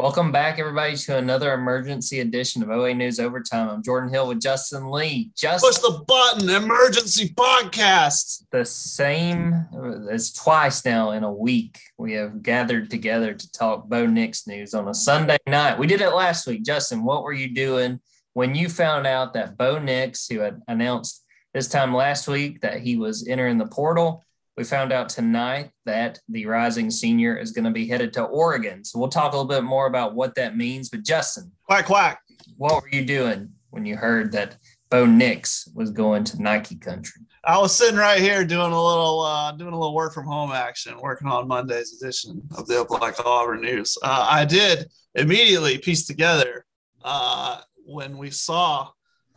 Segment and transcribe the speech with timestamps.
[0.00, 3.68] Welcome back, everybody, to another emergency edition of OA News Overtime.
[3.68, 5.30] I'm Jordan Hill with Justin Lee.
[5.36, 8.44] Just push the button, emergency podcast.
[8.50, 9.66] The same
[10.10, 11.80] as twice now in a week.
[11.98, 15.78] We have gathered together to talk Bo Nix news on a Sunday night.
[15.78, 16.62] We did it last week.
[16.62, 18.00] Justin, what were you doing
[18.32, 21.22] when you found out that Bo Nix, who had announced
[21.52, 24.24] this time last week that he was entering the portal,
[24.56, 28.84] we found out tonight that the rising senior is going to be headed to Oregon.
[28.84, 30.88] So we'll talk a little bit more about what that means.
[30.88, 32.20] But Justin, quack quack,
[32.56, 34.56] what were you doing when you heard that
[34.90, 37.22] Bo Nix was going to Nike country?
[37.44, 40.52] I was sitting right here doing a little uh, doing a little work from home
[40.52, 43.96] action, working on Monday's edition of the Opelika Auburn News.
[44.02, 46.66] Uh, I did immediately piece together
[47.02, 48.90] uh, when we saw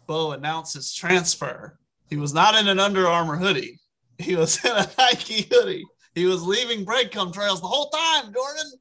[0.06, 1.80] Bo announce his transfer.
[2.10, 3.80] He was not in an Under Armour hoodie.
[4.18, 5.86] He was in a Nike hoodie.
[6.16, 8.72] He was leaving breadcrumb trails the whole time, Jordan.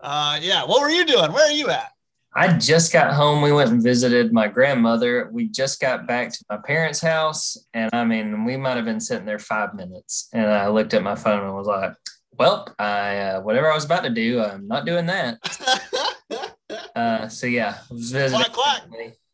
[0.00, 0.64] Uh, yeah.
[0.64, 1.32] What were you doing?
[1.32, 1.92] Where are you at?
[2.34, 3.42] I just got home.
[3.42, 5.28] We went and visited my grandmother.
[5.30, 7.58] We just got back to my parents' house.
[7.74, 10.30] And I mean, we might have been sitting there five minutes.
[10.32, 11.92] And I looked at my phone and was like,
[12.38, 16.56] well, I, uh, whatever I was about to do, I'm not doing that.
[16.96, 18.38] uh, so yeah, visiting.
[18.38, 18.82] Quack, quack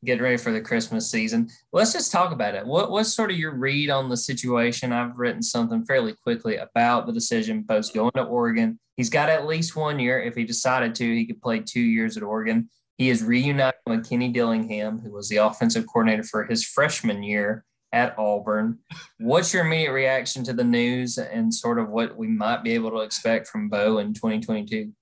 [0.04, 1.48] getting ready for the Christmas season.
[1.72, 2.66] Let's just talk about it.
[2.66, 4.92] What what's sort of your read on the situation?
[4.92, 8.78] I've written something fairly quickly about the decision post going to Oregon.
[8.96, 10.20] He's got at least one year.
[10.20, 12.68] If he decided to, he could play two years at Oregon.
[12.96, 17.64] He is reunited with Kenny Dillingham, who was the offensive coordinator for his freshman year
[17.92, 18.78] at Auburn.
[19.18, 22.90] What's your immediate reaction to the news and sort of what we might be able
[22.90, 24.92] to expect from Bo in 2022?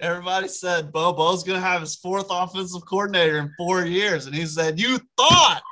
[0.00, 4.26] Everybody said Bobo's going to have his fourth offensive coordinator in four years.
[4.26, 5.62] And he said, You thought,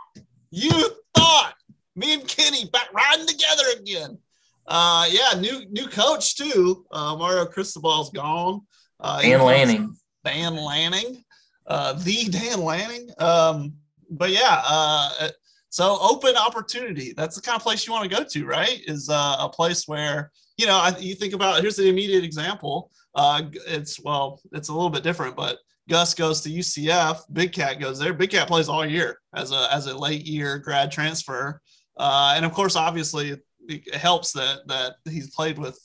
[0.51, 0.71] you
[1.17, 1.55] thought
[1.97, 4.19] me and Kenny back riding together again.
[4.67, 6.87] Uh, yeah, new new coach too.
[6.93, 8.61] Uh, Mario Cristobal's gone.
[9.01, 9.97] Uh, Dan Lanning.
[10.25, 11.25] Dan Lanning.
[11.67, 13.09] Uh, the Dan Lanning.
[13.19, 13.75] Um,
[14.11, 15.29] but yeah, uh,
[15.71, 17.13] so open opportunity.
[17.17, 18.81] That's the kind of place you want to go to, right?
[18.87, 21.61] Is uh, a place where you know I, you think about.
[21.61, 22.91] Here's the immediate example.
[23.15, 27.23] Uh, it's well, it's a little bit different, but Gus goes to UCF.
[27.33, 28.15] Big Cat goes there.
[28.15, 31.61] Big Cat plays all year as a as a late year grad transfer,
[31.97, 33.37] uh, and of course, obviously,
[33.69, 35.79] it helps that that he's played with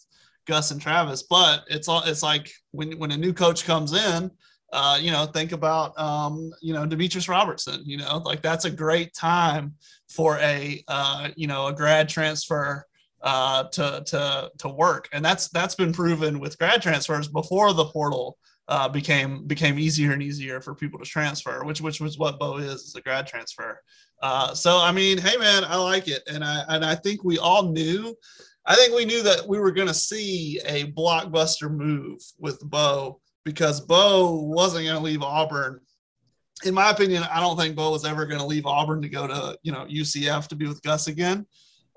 [0.46, 1.24] Gus and Travis.
[1.24, 4.32] But it's all it's like when when a new coach comes in.
[4.74, 7.82] Uh, you know, think about um, you know Demetris Robertson.
[7.86, 9.76] You know, like that's a great time
[10.10, 12.86] for a uh, you know a grad transfer
[13.26, 17.86] uh, to to to work, and that's that's been proven with grad transfers before the
[17.86, 18.38] portal
[18.68, 22.58] uh, became became easier and easier for people to transfer, which which was what Bo
[22.58, 23.82] is, is a grad transfer.
[24.22, 27.40] Uh, so I mean, hey man, I like it, and I and I think we
[27.40, 28.16] all knew.
[28.68, 33.22] I think we knew that we were going to see a blockbuster move with Bo
[33.44, 35.80] because Bo wasn't going to leave Auburn.
[36.64, 39.26] In my opinion, I don't think Bo was ever going to leave Auburn to go
[39.26, 41.48] to you know UCF to be with Gus again.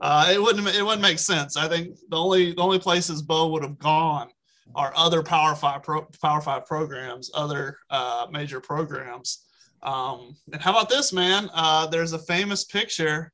[0.01, 1.57] Uh, it wouldn't it wouldn't make sense.
[1.57, 4.29] I think the only the only places Bo would have gone
[4.75, 9.45] are other Power Five pro, Power Five programs, other uh, major programs.
[9.83, 11.51] Um, and how about this, man?
[11.53, 13.33] Uh, there's a famous picture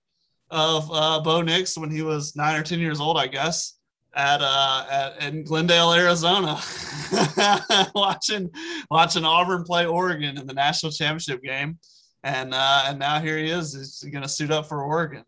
[0.51, 3.75] of uh, Bo Nix when he was nine or ten years old, I guess,
[4.15, 6.59] at uh, at in Glendale, Arizona,
[7.95, 8.51] watching
[8.91, 11.79] watching Auburn play Oregon in the national championship game,
[12.23, 13.75] and uh, and now here he is.
[13.75, 15.25] He's going to suit up for Oregon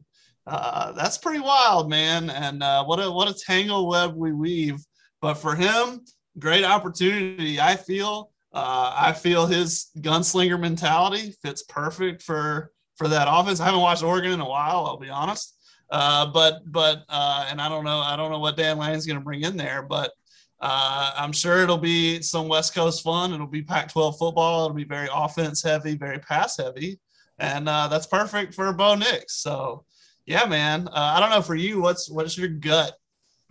[0.47, 2.31] uh, that's pretty wild, man.
[2.31, 4.79] And uh, what a what a tangle web we weave.
[5.21, 6.05] But for him,
[6.39, 7.61] great opportunity.
[7.61, 13.61] I feel uh, I feel his gunslinger mentality fits perfect for for that offense.
[13.61, 14.87] I haven't watched Oregon in a while.
[14.87, 15.55] I'll be honest.
[15.91, 19.19] Uh, but but uh, and I don't know I don't know what Dan Lane's going
[19.19, 20.13] to bring in there, but
[20.61, 23.33] I'm sure it'll be some West Coast fun.
[23.35, 24.65] It'll be Pac-12 football.
[24.65, 27.01] It'll be very offense heavy, very pass heavy,
[27.39, 29.35] and that's perfect for Bo Nix.
[29.35, 29.85] So
[30.27, 30.89] yeah, man.
[30.89, 32.95] Uh, I don't know for you, what's what's your gut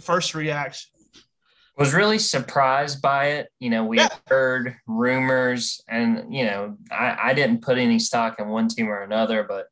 [0.02, 0.92] first reaction?
[1.78, 3.50] Was really surprised by it.
[3.60, 4.08] You know, we yeah.
[4.28, 9.02] heard rumors, and you know, I, I didn't put any stock in one team or
[9.02, 9.68] another, but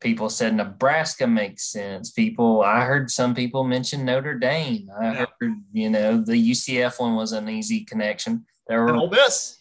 [0.00, 2.10] people said Nebraska makes sense.
[2.10, 4.90] People, I heard some people mention Notre Dame.
[4.98, 5.26] I yeah.
[5.40, 8.46] heard, you know, the UCF one was an easy connection.
[8.66, 9.58] There were Ole Miss.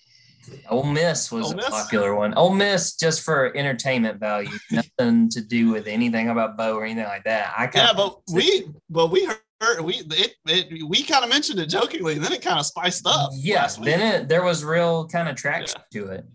[0.70, 1.68] Ole Miss was Ole Miss.
[1.68, 2.34] a popular one.
[2.36, 7.06] Ole Miss just for entertainment value, nothing to do with anything about Bo or anything
[7.06, 7.54] like that.
[7.58, 9.26] I yeah, but we but we
[9.62, 12.66] heard we it, it we kind of mentioned it jokingly, and then it kind of
[12.66, 13.32] spiced up.
[13.34, 16.02] Yes, yeah, then it there was real kind of traction yeah.
[16.02, 16.26] to it.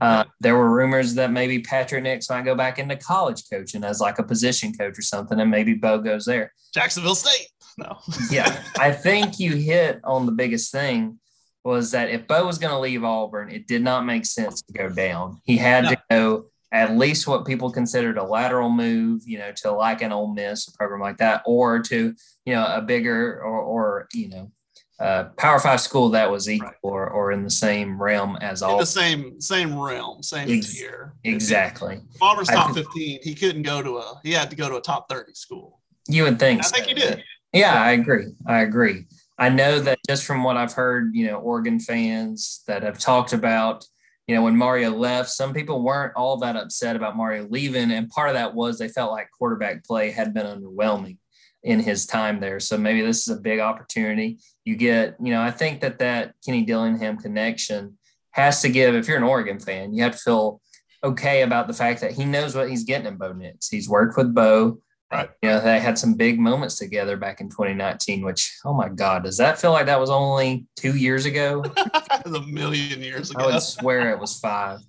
[0.00, 4.00] Uh, there were rumors that maybe Patrick Nix might go back into college coaching as
[4.00, 6.52] like a position coach or something, and maybe Bo goes there.
[6.74, 7.48] Jacksonville State.
[7.78, 7.98] No.
[8.28, 11.20] yeah, I think you hit on the biggest thing
[11.64, 14.72] was that if Bo was going to leave Auburn, it did not make sense to
[14.72, 15.40] go down.
[15.44, 15.90] He had no.
[15.90, 20.10] to go at least what people considered a lateral move, you know, to like an
[20.10, 22.14] Ole Miss, a program like that, or to,
[22.46, 24.50] you know, a bigger or, or you know,
[24.98, 26.76] uh, Power Five school that was equal right.
[26.82, 31.14] or, or in the same realm as all the same same realm, same Ex- tier.
[31.24, 32.00] Exactly.
[32.14, 34.20] If Auburn's top fifteen, he couldn't go to a.
[34.22, 35.80] He had to go to a top thirty school.
[36.08, 36.60] You would think.
[36.60, 36.76] I so.
[36.76, 37.22] think he did.
[37.52, 38.32] Yeah, I agree.
[38.46, 39.04] I agree.
[39.38, 43.32] I know that just from what I've heard, you know, Oregon fans that have talked
[43.32, 43.84] about,
[44.26, 48.08] you know, when Mario left, some people weren't all that upset about Mario leaving, and
[48.08, 51.18] part of that was they felt like quarterback play had been underwhelming
[51.62, 52.60] in his time there.
[52.60, 54.38] So maybe this is a big opportunity.
[54.64, 57.98] You get, you know, I think that that Kenny Dillingham connection
[58.32, 60.60] has to give, if you're an Oregon fan, you have to feel
[61.04, 63.68] okay about the fact that he knows what he's getting in Bo Nix.
[63.68, 64.78] He's worked with Bo.
[65.12, 65.30] Right.
[65.42, 69.24] You know, they had some big moments together back in 2019, which, oh my God,
[69.24, 71.62] does that feel like that was only two years ago?
[72.24, 73.44] a million years ago.
[73.44, 74.80] I would swear it was five.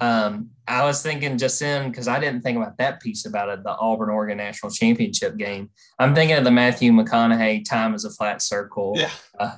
[0.00, 3.62] Um, I was thinking just in, because I didn't think about that piece about it,
[3.62, 5.70] the Auburn Oregon National Championship game.
[5.96, 9.10] I'm thinking of the Matthew McConaughey "Time is a Flat Circle" yeah.
[9.38, 9.56] uh,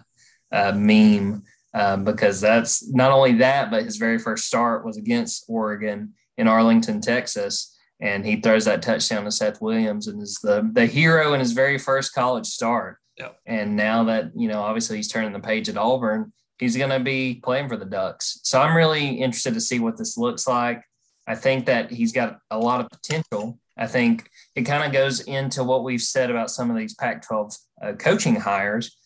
[0.53, 5.47] uh, meme uh, because that's not only that, but his very first start was against
[5.49, 10.69] Oregon in Arlington, Texas, and he throws that touchdown to Seth Williams and is the
[10.73, 12.99] the hero in his very first college start.
[13.19, 13.37] Yep.
[13.46, 17.00] And now that you know, obviously he's turning the page at Auburn he's going to
[17.00, 18.41] be playing for the Ducks.
[18.43, 20.82] So I'm really interested to see what this looks like.
[21.26, 23.58] I think that he's got a lot of potential.
[23.76, 27.26] I think it kind of goes into what we've said about some of these Pac
[27.26, 28.97] 12 uh, coaching hires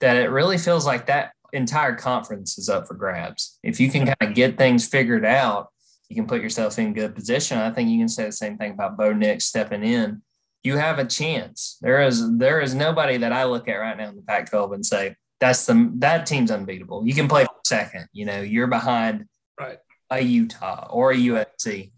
[0.00, 3.58] that it really feels like that entire conference is up for grabs.
[3.62, 5.68] If you can kind of get things figured out,
[6.10, 7.56] you can put yourself in good position.
[7.56, 10.22] I think you can say the same thing about Bo Nix stepping in.
[10.64, 11.78] You have a chance.
[11.80, 14.84] There is there is nobody that I look at right now in the Pac-12 and
[14.84, 17.06] say, that's the that team's unbeatable.
[17.06, 18.08] You can play for second.
[18.12, 19.26] You know, you're behind
[19.58, 19.78] right.
[20.10, 21.92] a Utah or a USC.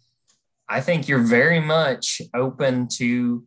[0.69, 3.45] I think you're very much open to,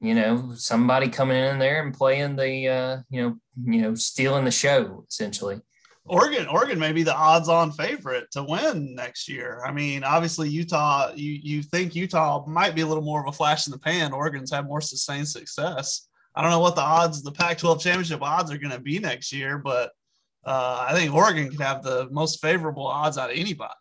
[0.00, 4.46] you know, somebody coming in there and playing the, uh, you know, you know, stealing
[4.46, 5.60] the show essentially.
[6.08, 9.62] Oregon, Oregon may be the odds-on favorite to win next year.
[9.64, 11.12] I mean, obviously Utah.
[11.14, 14.12] You you think Utah might be a little more of a flash in the pan.
[14.12, 16.08] Oregon's had more sustained success.
[16.34, 19.32] I don't know what the odds, the Pac-12 championship odds are going to be next
[19.32, 19.90] year, but
[20.44, 23.74] uh, I think Oregon could have the most favorable odds out of anybody.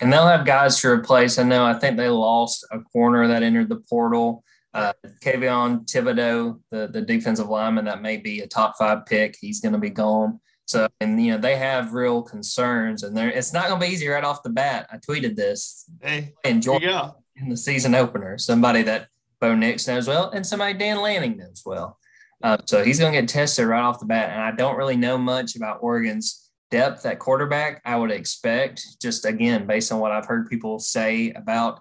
[0.00, 1.38] And they'll have guys to replace.
[1.38, 1.64] I know.
[1.64, 4.42] I think they lost a corner that entered the portal.
[4.72, 9.60] Uh, Kayvon Thibodeaux, the the defensive lineman that may be a top five pick, he's
[9.60, 10.40] going to be gone.
[10.66, 13.92] So, and you know, they have real concerns, and they it's not going to be
[13.92, 14.88] easy right off the bat.
[14.90, 15.84] I tweeted this.
[16.00, 19.08] Hey, in Georgia in the season opener, somebody that
[19.40, 21.98] Bo Nix knows well, and somebody Dan Lanning knows well.
[22.42, 24.30] Uh, so he's going to get tested right off the bat.
[24.30, 27.80] And I don't really know much about Oregon's depth at quarterback.
[27.84, 31.80] I would expect, just again, based on what I've heard people say about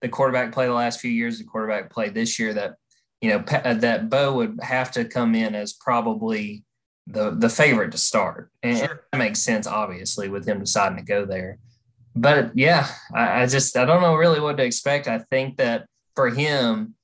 [0.00, 2.76] the quarterback play the last few years, the quarterback play this year, that
[3.20, 6.64] you know uh, that Bo would have to come in as probably
[7.12, 9.04] the the favorite to start, and sure.
[9.12, 11.58] that makes sense, obviously, with him deciding to go there.
[12.14, 15.08] But yeah, I, I just I don't know really what to expect.
[15.08, 16.94] I think that for him,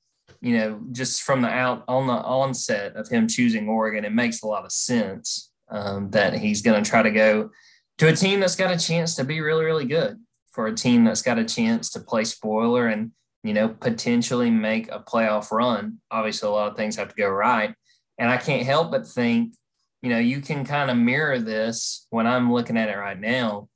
[0.41, 4.41] you know, just from the out on the onset of him choosing Oregon, it makes
[4.41, 7.49] a lot of sense um, that he's going to try to go
[7.97, 10.17] to a team that's got a chance to be really, really good
[10.51, 13.11] for a team that's got a chance to play spoiler and,
[13.43, 15.99] you know, potentially make a playoff run.
[16.11, 17.73] Obviously, a lot of things have to go right.
[18.17, 19.53] And I can't help but think,
[20.01, 23.69] you know, you can kind of mirror this when I'm looking at it right now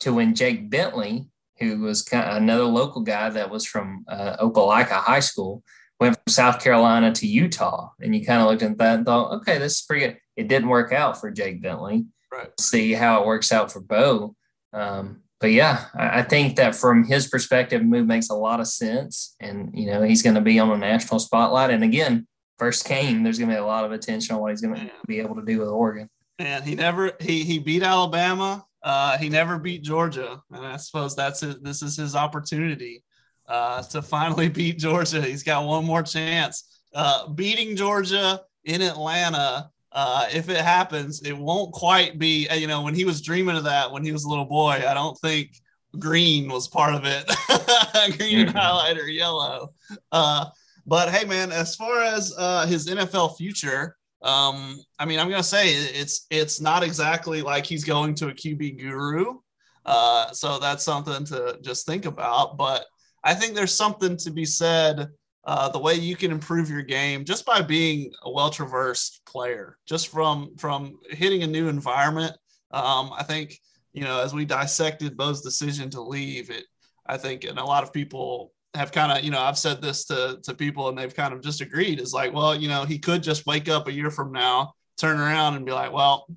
[0.00, 4.36] to when Jake Bentley, who was kind of another local guy that was from uh,
[4.38, 5.62] Opelika High School,
[6.00, 9.32] went from South Carolina to Utah, and you kind of looked at that and thought,
[9.32, 10.16] okay, this is pretty good.
[10.36, 12.06] It didn't work out for Jake Bentley.
[12.32, 12.48] Right.
[12.58, 14.34] See how it works out for Bo.
[14.72, 18.68] Um, but yeah, I, I, think that from his perspective, move makes a lot of
[18.68, 21.70] sense, and you know he's going to be on a national spotlight.
[21.70, 22.26] And again,
[22.60, 24.90] first game, there's going to be a lot of attention on what he's going to
[25.06, 26.08] be able to do with Oregon.
[26.38, 28.64] And he never he he beat Alabama.
[28.82, 31.62] Uh, he never beat Georgia, and I suppose that's it.
[31.62, 33.02] This is his opportunity
[33.48, 35.20] uh, to finally beat Georgia.
[35.20, 36.82] He's got one more chance.
[36.94, 42.66] Uh, beating Georgia in Atlanta, uh, if it happens, it won't quite be, uh, you
[42.66, 45.18] know, when he was dreaming of that when he was a little boy, I don't
[45.18, 45.50] think
[45.98, 47.26] green was part of it.
[48.18, 48.56] green mm-hmm.
[48.56, 49.74] highlighter yellow.
[50.10, 50.46] Uh,
[50.90, 55.44] but hey, man, as far as uh, his NFL future, um, I mean, I'm gonna
[55.44, 59.38] say it's it's not exactly like he's going to a QB guru.
[59.86, 62.58] Uh, so that's something to just think about.
[62.58, 62.86] But
[63.22, 65.06] I think there's something to be said
[65.44, 69.78] uh, the way you can improve your game just by being a well traversed player,
[69.86, 72.36] just from from hitting a new environment,
[72.72, 73.56] Um, I think
[73.92, 76.64] you know as we dissected Bo's decision to leave, it
[77.06, 80.04] I think and a lot of people have kind of you know I've said this
[80.06, 82.98] to to people and they've kind of just agreed is like well you know he
[82.98, 86.28] could just wake up a year from now turn around and be like well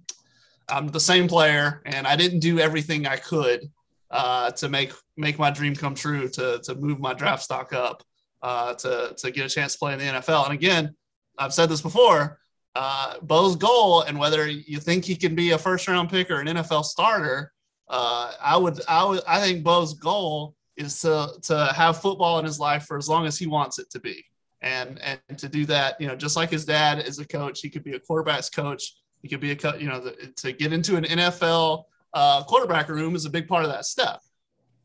[0.70, 3.70] I'm the same player and I didn't do everything I could
[4.10, 8.04] uh, to make make my dream come true to to move my draft stock up
[8.42, 10.96] uh, to to get a chance to play in the NFL and again
[11.38, 12.40] I've said this before
[12.76, 16.40] uh, Bo's goal and whether you think he can be a first round pick or
[16.40, 17.52] an NFL starter
[17.90, 22.46] uh, I would I would I think Bo's goal is to to have football in
[22.46, 24.24] his life for as long as he wants it to be.
[24.62, 27.70] And and to do that, you know, just like his dad is a coach, he
[27.70, 28.96] could be a quarterback's coach.
[29.22, 32.90] He could be a co- you know the, to get into an NFL uh, quarterback
[32.90, 34.20] room is a big part of that step.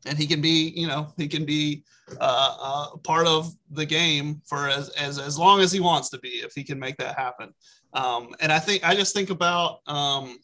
[0.06, 1.84] And he can be, you know, he can be
[2.20, 6.18] uh, uh, part of the game for as, as as long as he wants to
[6.18, 7.52] be, if he can make that happen.
[7.92, 10.38] Um, and I think I just think about um,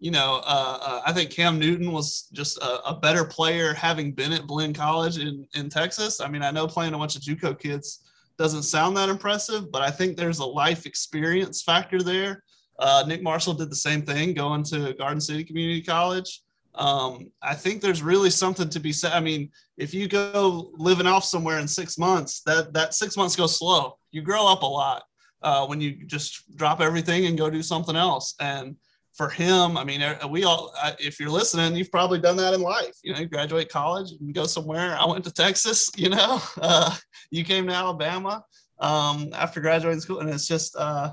[0.00, 4.12] you know, uh, uh, I think Cam Newton was just a, a, better player having
[4.12, 6.20] been at Blinn College in, in Texas.
[6.20, 8.04] I mean, I know playing a bunch of JUCO kids
[8.36, 12.44] doesn't sound that impressive, but I think there's a life experience factor there.
[12.78, 16.42] Uh, Nick Marshall did the same thing going to Garden City Community College.
[16.76, 19.12] Um, I think there's really something to be said.
[19.12, 23.34] I mean, if you go living off somewhere in six months, that that six months
[23.34, 23.98] goes slow.
[24.12, 25.02] You grow up a lot
[25.42, 28.36] uh, when you just drop everything and go do something else.
[28.38, 28.76] And
[29.14, 32.60] for him, I mean, uh, we all, if you're listening, you've probably done that in
[32.60, 32.94] life.
[33.02, 34.96] You know, you graduate college and go somewhere.
[34.96, 36.94] I went to Texas, you know, uh,
[37.30, 38.44] you came to Alabama
[38.78, 40.20] um, after graduating school.
[40.20, 41.12] And it's just, uh,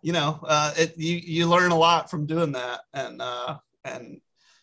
[0.00, 2.80] you know, uh, it, you, you learn a lot from doing that.
[2.94, 4.20] And, uh, and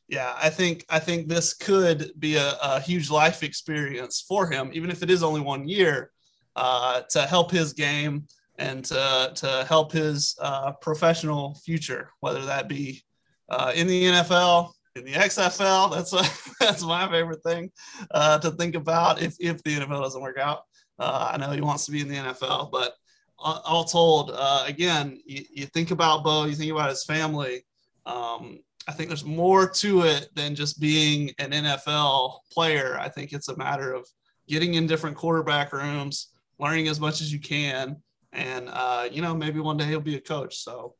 [0.08, 4.72] yeah, I think, I think this could be a, a huge life experience for him,
[4.74, 6.12] even if it is only one year
[6.56, 8.26] uh, to help his game
[8.60, 13.02] and to, to help his uh, professional future, whether that be
[13.50, 15.92] uh, in the NFL, in the XFL.
[15.92, 16.24] That's a,
[16.60, 17.72] that's my favorite thing
[18.12, 20.64] uh, to think about if, if the NFL doesn't work out.
[21.00, 22.94] Uh, I know he wants to be in the NFL, but
[23.40, 27.64] all told, uh, again, you, you, think about Bo, you think about his family.
[28.06, 32.98] Um, I think there's more to it than just being an NFL player.
[33.00, 34.06] I think it's a matter of
[34.50, 37.96] getting in different quarterback rooms, learning as much as you can,
[38.34, 40.58] and uh, you know maybe one day he'll be a coach.
[40.58, 40.96] So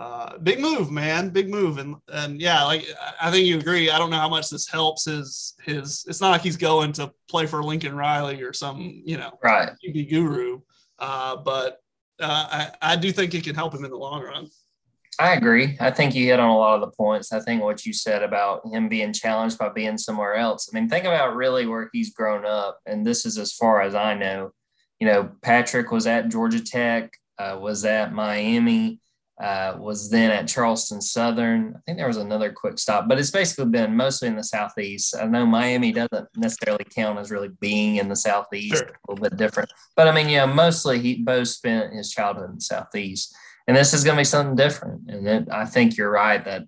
[0.00, 2.84] uh, big move, man, big move, and and yeah, like
[3.20, 3.90] I think you agree.
[3.90, 6.04] I don't know how much this helps his his.
[6.08, 9.70] It's not like he's going to play for Lincoln Riley or some you know right
[9.84, 10.60] QB guru,
[10.98, 11.80] uh, but
[12.20, 14.48] uh, I I do think it can help him in the long run.
[15.20, 15.76] I agree.
[15.78, 17.32] I think you hit on a lot of the points.
[17.32, 20.68] I think what you said about him being challenged by being somewhere else.
[20.68, 23.94] I mean, think about really where he's grown up, and this is as far as
[23.94, 24.50] I know
[25.04, 29.00] you know, Patrick was at Georgia Tech, uh, was at Miami,
[29.38, 31.74] uh, was then at Charleston Southern.
[31.76, 35.14] I think there was another quick stop, but it's basically been mostly in the Southeast.
[35.14, 38.86] I know Miami doesn't necessarily count as really being in the Southeast, sure.
[38.86, 39.70] a little bit different.
[39.94, 43.36] But I mean, yeah, mostly he both spent his childhood in the Southeast.
[43.68, 45.02] And this is going to be something different.
[45.10, 46.62] And it, I think you're right that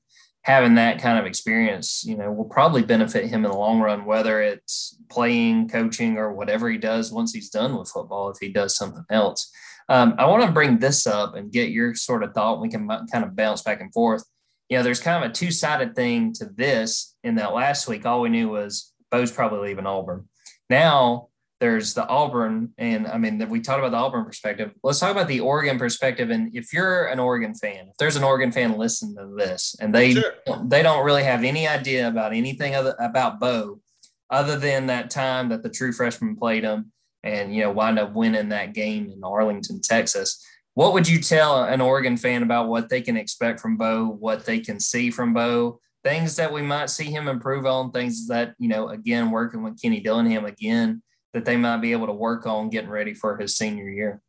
[0.46, 4.04] having that kind of experience, you know, will probably benefit him in the long run,
[4.04, 8.48] whether it's playing, coaching, or whatever he does once he's done with football, if he
[8.48, 9.50] does something else.
[9.88, 12.60] Um, I want to bring this up and get your sort of thought.
[12.60, 14.22] We can kind of bounce back and forth.
[14.68, 18.06] You know, there's kind of a two sided thing to this in that last week,
[18.06, 20.28] all we knew was Bo's probably leaving Auburn.
[20.70, 21.26] Now,
[21.58, 24.72] there's the Auburn, and I mean, we talked about the Auburn perspective.
[24.82, 26.28] Let's talk about the Oregon perspective.
[26.30, 29.94] And if you're an Oregon fan, if there's an Oregon fan listening to this, and
[29.94, 30.34] they sure.
[30.64, 33.80] they don't really have any idea about anything other, about Bo,
[34.28, 38.12] other than that time that the true freshman played him, and you know, wind up
[38.12, 40.44] winning that game in Arlington, Texas.
[40.74, 44.44] What would you tell an Oregon fan about what they can expect from Bo, what
[44.44, 48.54] they can see from Bo, things that we might see him improve on, things that
[48.58, 51.02] you know, again, working with Kenny Dillingham again
[51.36, 54.22] that they might be able to work on getting ready for his senior year.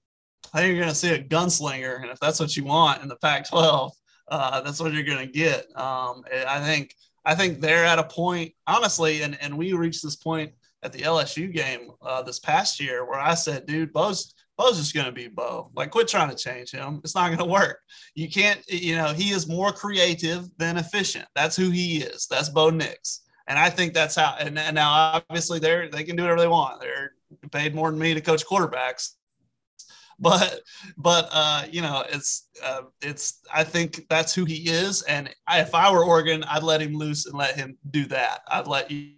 [0.54, 3.08] I think you're going to see a gunslinger, and if that's what you want in
[3.08, 3.92] the Pac-12,
[4.28, 5.68] uh, that's what you're going to get.
[5.78, 10.18] Um, I think I think they're at a point, honestly, and and we reached this
[10.18, 10.52] point
[10.84, 14.94] at the LSU game uh, this past year where I said, dude, Bo's Bo's just
[14.94, 15.72] going to be Bo.
[15.76, 17.00] Like, quit trying to change him.
[17.06, 17.80] It's not going to work.
[18.16, 21.26] You can't, you know, he is more creative than efficient.
[21.36, 22.28] That's who he is.
[22.30, 23.22] That's Bo Nix.
[23.48, 24.36] And I think that's how.
[24.40, 26.82] And, and now, obviously, they're they can do whatever they want.
[26.82, 27.14] They're
[27.52, 29.14] paid more than me to coach quarterbacks,
[30.20, 30.62] but
[30.98, 33.42] but uh, you know, it's uh, it's.
[33.54, 35.04] I think that's who he is.
[35.04, 38.42] And I, if I were Oregon, I'd let him loose and let him do that.
[38.50, 39.12] I'd let you.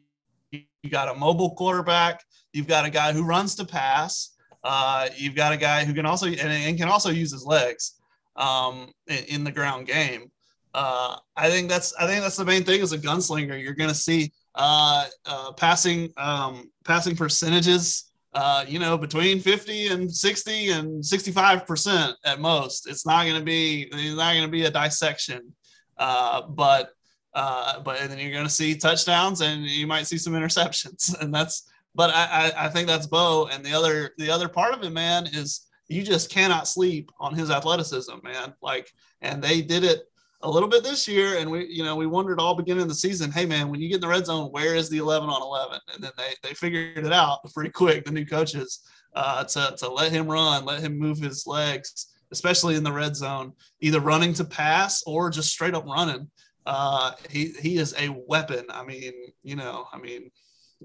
[0.51, 2.23] You got a mobile quarterback.
[2.53, 4.35] You've got a guy who runs to pass.
[4.63, 7.99] Uh, you've got a guy who can also and, and can also use his legs
[8.35, 10.31] um, in, in, the ground game.
[10.79, 13.61] Uh, I think that's I think that's the main thing as a gunslinger.
[13.61, 18.05] You're going to see uh, uh, passing um, passing percentages.
[18.31, 22.87] Uh, you know, between 50 and 60 and 65 percent at most.
[22.87, 25.53] It's not going to be it's not going to be a dissection,
[25.97, 26.91] uh, but
[27.33, 31.13] uh, but and then you're going to see touchdowns and you might see some interceptions,
[31.21, 31.69] and that's.
[31.93, 32.23] But I,
[32.55, 35.67] I I think that's Bo, and the other the other part of it, man, is
[35.89, 38.53] you just cannot sleep on his athleticism, man.
[38.61, 40.05] Like, and they did it
[40.41, 42.95] a little bit this year, and we, you know, we wondered all beginning of the
[42.95, 45.41] season, hey man, when you get in the red zone, where is the 11 on
[45.41, 45.79] 11?
[45.93, 48.05] And then they they figured it out pretty quick.
[48.05, 48.79] The new coaches
[49.13, 53.15] uh, to to let him run, let him move his legs, especially in the red
[53.15, 56.29] zone, either running to pass or just straight up running.
[56.65, 58.65] Uh, he he is a weapon.
[58.69, 60.31] I mean, you know, I mean,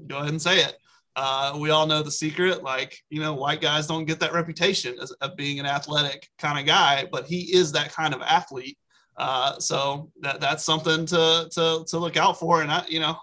[0.07, 0.77] go ahead and say it.
[1.17, 2.65] Uh, we all know the secret.
[2.65, 6.59] Like, you know, white guys don't get that reputation as, of being an athletic kind
[6.59, 8.77] of guy, but he is that kind of athlete.
[9.17, 12.63] Uh, so that that's something to to to look out for.
[12.63, 13.17] And I, you know,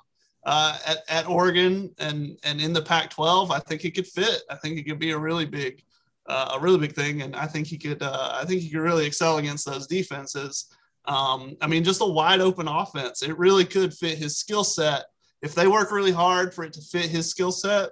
[0.45, 4.41] uh, at, at Oregon and and in the Pac-12, I think he could fit.
[4.49, 5.83] I think he could be a really big
[6.27, 8.79] uh, a really big thing, and I think he could uh, I think he could
[8.79, 10.67] really excel against those defenses.
[11.05, 13.23] Um, I mean, just a wide open offense.
[13.23, 15.05] It really could fit his skill set
[15.41, 17.89] if they work really hard for it to fit his skill set.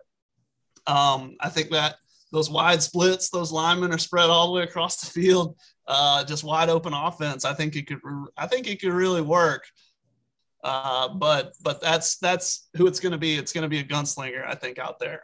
[0.87, 1.95] Um, I think that
[2.31, 5.57] those wide splits, those linemen are spread all the way across the field
[5.89, 7.43] uh, just wide open offense.
[7.43, 7.99] I think it could.
[8.37, 9.65] I think it could really work.
[10.63, 13.35] Uh, but but that's that's who it's going to be.
[13.35, 15.23] It's going to be a gunslinger, I think, out there.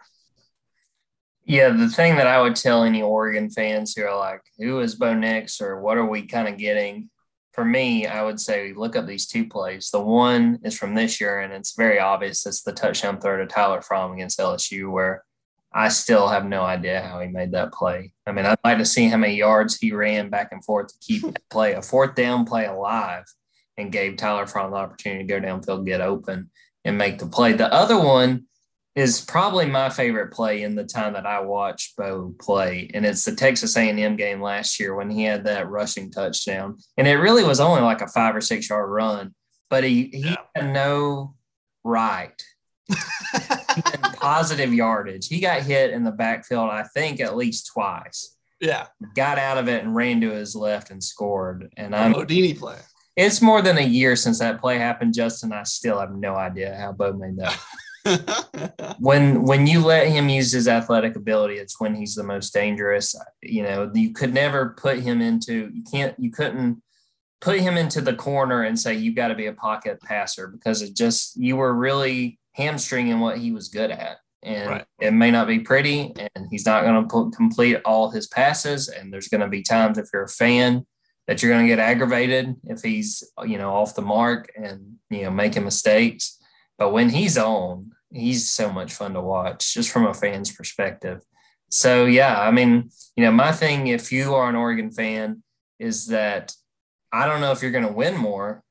[1.46, 4.96] Yeah, the thing that I would tell any Oregon fans who are like, "Who is
[4.96, 7.12] Bo Nix?" or "What are we kind of getting?"
[7.54, 9.90] For me, I would say look up these two plays.
[9.92, 12.46] The one is from this year, and it's very obvious.
[12.46, 15.24] It's the touchdown throw to Tyler Fromm against LSU, where
[15.76, 18.14] I still have no idea how he made that play.
[18.26, 20.94] I mean, I'd like to see how many yards he ran back and forth to
[21.02, 23.26] keep that play, a fourth down play alive,
[23.78, 26.50] and gave Tyler Fromm the opportunity to go downfield, get open,
[26.86, 27.52] and make the play.
[27.52, 28.46] The other one
[28.96, 33.26] is probably my favorite play in the time that I watched Bo play, and it's
[33.26, 37.44] the Texas A&M game last year when he had that rushing touchdown, and it really
[37.44, 39.36] was only like a five or six yard run,
[39.70, 40.38] but he he yeah.
[40.56, 41.36] had no
[41.84, 42.42] right
[44.26, 45.28] positive yardage.
[45.28, 48.36] He got hit in the backfield, I think, at least twice.
[48.60, 48.88] Yeah.
[49.16, 51.72] Got out of it and ran to his left and scored.
[51.78, 52.78] And I'm Modini play.
[53.16, 55.54] It's more than a year since that play happened, Justin.
[55.54, 58.98] I still have no idea how Bo made that.
[59.00, 63.16] when when you let him use his athletic ability, it's when he's the most dangerous.
[63.44, 66.82] You know, you could never put him into you can't you couldn't
[67.42, 70.82] put him into the corner and say you got to be a pocket passer because
[70.82, 74.18] it just you were really hamstringing what he was good at.
[74.44, 74.86] And right.
[75.00, 78.90] it may not be pretty, and he's not going to complete all his passes.
[78.90, 80.86] And there's going to be times if you're a fan
[81.28, 85.24] that you're going to get aggravated if he's you know off the mark and you
[85.24, 86.40] know making mistakes.
[86.78, 91.22] But when he's on, he's so much fun to watch, just from a fan's perspective.
[91.70, 95.44] So yeah, I mean, you know, my thing, if you are an Oregon fan,
[95.80, 96.54] is that
[97.12, 98.64] I don't know if you're going to win more.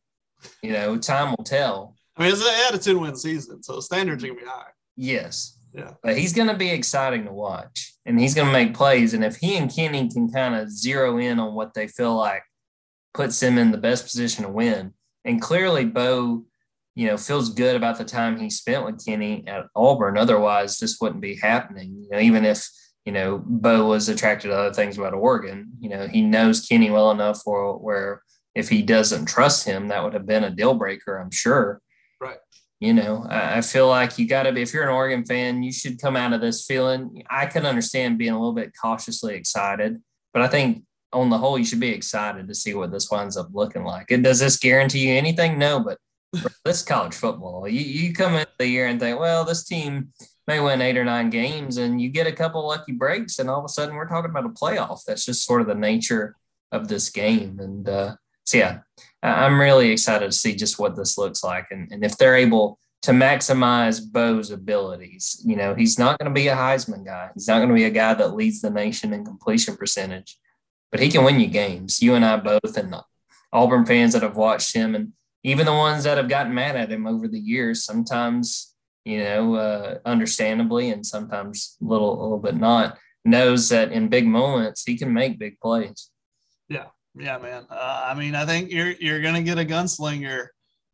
[0.62, 1.94] You know, time will tell.
[2.16, 4.70] I mean, it's an had a 10 win season, so standards are gonna be high.
[4.96, 5.59] Yes.
[5.72, 5.94] Yeah.
[6.03, 9.14] But he's gonna be exciting to watch and he's gonna make plays.
[9.14, 12.44] And if he and Kenny can kind of zero in on what they feel like
[13.12, 14.92] puts him in the best position to win.
[15.24, 16.44] And clearly Bo,
[16.94, 20.16] you know, feels good about the time he spent with Kenny at Auburn.
[20.16, 22.05] Otherwise, this wouldn't be happening.
[22.05, 22.68] You know, even if
[23.05, 25.72] you know, Bo was attracted to other things about Oregon.
[25.79, 28.22] You know, he knows Kenny well enough where, where
[28.55, 31.81] if he doesn't trust him, that would have been a deal breaker, I'm sure.
[32.20, 32.38] Right.
[32.81, 35.72] You know, I feel like you got to be, if you're an Oregon fan, you
[35.72, 37.22] should come out of this feeling.
[37.31, 41.59] I can understand being a little bit cautiously excited, but I think on the whole,
[41.59, 44.11] you should be excited to see what this winds up looking like.
[44.11, 45.59] And does this guarantee you anything?
[45.59, 45.98] No, but
[46.64, 50.12] this college football, you, you come into the year and think, well, this team
[50.46, 53.61] may win eight or nine games, and you get a couple lucky breaks, and all
[53.61, 55.05] of a sudden we're talking about a playoff.
[55.07, 56.37] That's just sort of the nature
[56.70, 57.59] of this game.
[57.61, 58.79] And uh, so, yeah,
[59.23, 61.67] I'm really excited to see just what this looks like.
[61.71, 66.35] And, and if they're able to maximize Bo's abilities, you know, he's not going to
[66.35, 67.31] be a Heisman guy.
[67.35, 70.39] He's not going to be a guy that leads the nation in completion percentage,
[70.91, 72.03] but he can win you games.
[72.03, 72.95] You and I both, and
[73.53, 76.91] Auburn fans that have watched him, and even the ones that have gotten mad at
[76.91, 82.39] him over the years, sometimes, you know, uh, understandably, and sometimes a little, a little
[82.39, 86.11] bit not, knows that in big moments, he can make big plays.
[86.69, 86.87] Yeah.
[87.16, 87.66] Yeah, man.
[87.70, 90.48] Uh, I mean, I think you're you're gonna get a gunslinger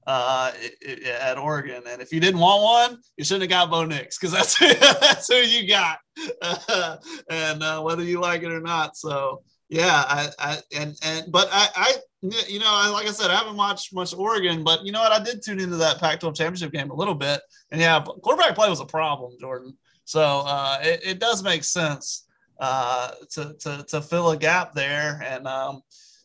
[0.06, 0.52] uh,
[1.20, 4.32] at Oregon, and if you didn't want one, you shouldn't have got Bo Nix because
[4.32, 4.58] that's
[5.00, 5.98] that's who you got,
[6.42, 6.96] uh,
[7.30, 8.96] and whether you like it or not.
[8.96, 13.36] So yeah, I, I and and but I, I you know, like I said, I
[13.36, 15.12] haven't watched much Oregon, but you know what?
[15.12, 18.68] I did tune into that Pac-12 championship game a little bit, and yeah, quarterback play
[18.68, 19.76] was a problem, Jordan.
[20.04, 22.26] So uh, it, it does make sense
[22.60, 25.82] uh, to, to to fill a gap there, and um,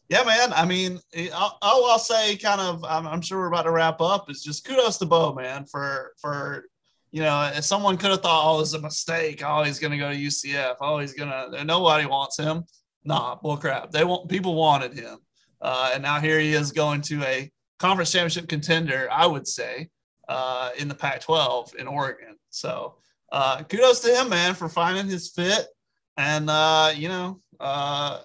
[0.09, 0.53] yeah, man.
[0.53, 0.99] I mean,
[1.33, 4.43] all, all I'll say, kind of, I'm, I'm, sure we're about to wrap up, is
[4.43, 6.65] just kudos to Bo, man, for for
[7.11, 10.11] you know, if someone could have thought, oh, it's a mistake, oh, he's gonna go
[10.11, 12.65] to UCF, oh, he's gonna, nobody wants him.
[13.05, 13.91] Nah, bull crap.
[13.91, 15.19] They want people wanted him.
[15.61, 19.87] Uh, and now here he is going to a conference championship contender, I would say,
[20.27, 22.35] uh, in the Pac 12 in Oregon.
[22.49, 22.95] So
[23.31, 25.67] uh, kudos to him, man, for finding his fit
[26.17, 28.19] and, uh, you know, uh,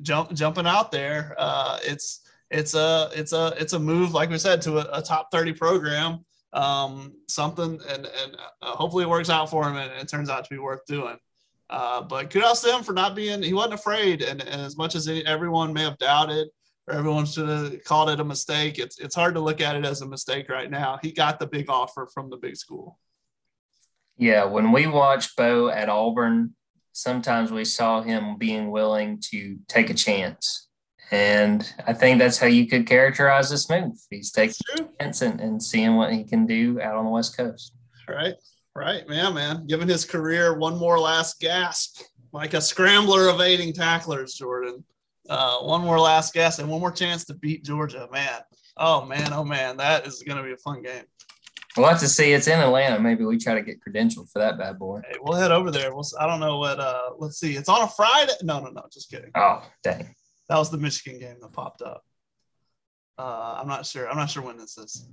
[0.00, 1.34] jump, jumping out there.
[1.38, 5.00] Uh, it's, it's a it's a it's a move like we said to a, a
[5.00, 10.06] top 30 program um, something and and hopefully it works out for him and it
[10.06, 11.16] turns out to be worth doing
[11.72, 14.20] uh, but kudos to him for not being, he wasn't afraid.
[14.20, 16.48] And, and as much as everyone may have doubted
[16.86, 19.86] or everyone should have called it a mistake, it's, it's hard to look at it
[19.86, 20.98] as a mistake right now.
[21.02, 22.98] He got the big offer from the big school.
[24.18, 24.44] Yeah.
[24.44, 26.54] When we watched Bo at Auburn,
[26.92, 30.68] sometimes we saw him being willing to take a chance.
[31.10, 33.98] And I think that's how you could characterize this move.
[34.08, 37.36] He's taking a chance and, and seeing what he can do out on the West
[37.36, 37.74] Coast.
[38.08, 38.34] Right.
[38.74, 39.66] Right, man, man.
[39.66, 42.00] Giving his career one more last gasp,
[42.32, 44.82] like a scrambler evading tacklers, Jordan.
[45.28, 48.40] Uh, one more last gasp and one more chance to beat Georgia, man.
[48.78, 51.04] Oh man, oh man, that is going to be a fun game.
[51.76, 52.32] We'll have to see.
[52.32, 53.00] It's in Atlanta.
[53.00, 55.00] Maybe we try to get credentialed for that bad boy.
[55.08, 55.94] Hey, we'll head over there.
[55.94, 56.04] We'll.
[56.20, 56.78] I don't know what.
[56.78, 57.56] Uh, let's see.
[57.56, 58.32] It's on a Friday.
[58.42, 58.84] No, no, no.
[58.92, 59.30] Just kidding.
[59.34, 60.14] Oh, dang.
[60.48, 62.04] That was the Michigan game that popped up.
[63.18, 64.08] Uh, I'm not sure.
[64.08, 65.06] I'm not sure when this is.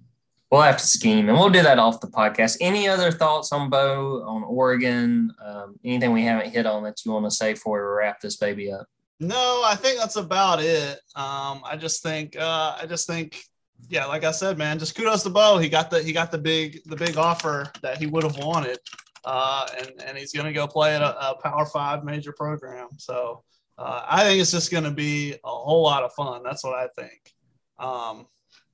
[0.52, 2.58] We'll have to scheme, and we'll do that off the podcast.
[2.60, 5.32] Any other thoughts on Bo, on Oregon?
[5.46, 8.36] Um, anything we haven't hit on that you want to say before we wrap this
[8.36, 8.88] baby up?
[9.20, 11.00] No, I think that's about it.
[11.16, 13.44] Um, I just think, uh, I just think,
[13.88, 15.58] yeah, like I said, man, just kudos to Bo.
[15.58, 18.78] He got the he got the big the big offer that he would have wanted,
[19.26, 22.90] uh, and and he's gonna go play at a, a Power Five major program.
[22.98, 23.44] So
[23.78, 26.44] uh, I think it's just gonna be a whole lot of fun.
[26.44, 27.34] That's what I think.
[27.78, 28.28] Um,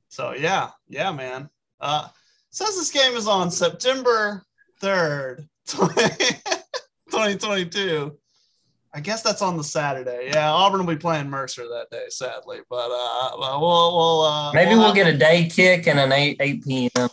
[0.09, 1.49] so yeah, yeah, man.
[1.79, 2.07] Uh,
[2.49, 4.43] says this game is on September
[4.81, 8.17] 3rd, 2022.
[8.95, 10.29] I guess that's on the Saturday.
[10.34, 12.60] Yeah, Auburn will be playing Mercer that day, sadly.
[12.69, 16.38] But uh, we'll, we'll uh, maybe we'll, we'll get a day kick and an 8
[16.39, 17.10] 8 p.m.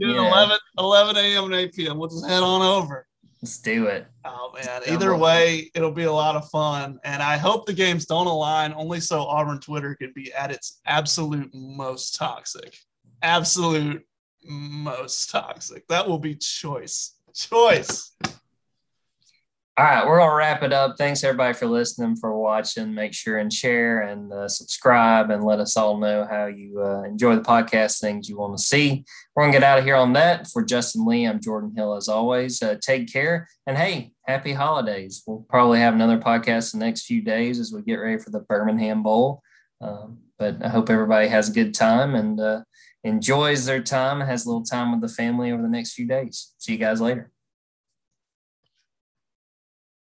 [0.00, 1.44] Get an 11, 11 a.m.
[1.44, 1.98] and 8 p.m.
[1.98, 3.06] We'll just head on over.
[3.42, 4.06] Let's do it.
[4.24, 4.80] Oh man!
[4.88, 8.72] Either way, it'll be a lot of fun, and I hope the games don't align
[8.74, 12.74] only so Auburn Twitter can be at its absolute most toxic
[13.24, 14.06] absolute
[14.44, 15.88] most toxic.
[15.88, 17.14] That will be choice.
[17.34, 18.12] Choice.
[19.76, 20.94] All right, we're gonna wrap it up.
[20.96, 22.94] Thanks everybody for listening, for watching.
[22.94, 27.02] Make sure and share and uh, subscribe, and let us all know how you uh,
[27.02, 29.04] enjoy the podcast, things you want to see.
[29.34, 30.46] We're gonna get out of here on that.
[30.46, 31.96] For Justin Lee, I'm Jordan Hill.
[31.96, 35.24] As always, uh, take care and hey, happy holidays.
[35.26, 38.46] We'll probably have another podcast the next few days as we get ready for the
[38.48, 39.42] Birmingham Bowl.
[39.80, 42.62] Um, but I hope everybody has a good time and uh,
[43.02, 46.54] enjoys their time, has a little time with the family over the next few days.
[46.58, 47.32] See you guys later.